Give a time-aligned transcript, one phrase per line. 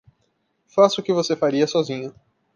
[0.65, 2.11] Faça o que você faria sozinho.